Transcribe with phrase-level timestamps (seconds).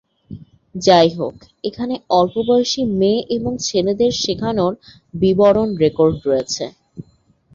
[0.75, 1.35] যাইহোক,
[1.63, 4.73] এখানে অল্পবয়সী মেয়ে এবং ছেলেদের শেখানোর
[5.13, 6.65] বিবরণ রেকর্ড রয়েছে।